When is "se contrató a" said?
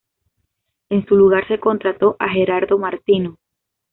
1.47-2.27